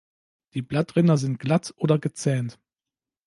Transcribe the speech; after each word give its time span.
Die 0.55 0.63
Blattränder 0.63 1.15
sind 1.17 1.37
glatt 1.37 1.75
oder 1.77 1.99
gezähnt. 1.99 2.57